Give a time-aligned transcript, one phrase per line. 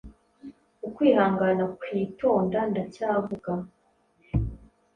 [0.87, 3.51] Ukwihangana, kwitonda Ndacyavuga